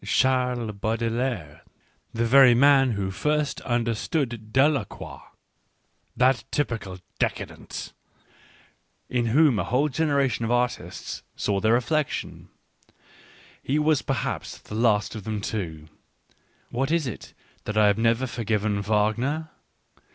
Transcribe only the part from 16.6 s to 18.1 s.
What is it that I have t